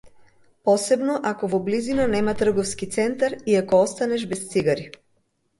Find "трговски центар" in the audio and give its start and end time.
2.39-3.37